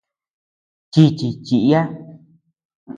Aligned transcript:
Chichi 0.91 1.29
chiya. 1.45 1.81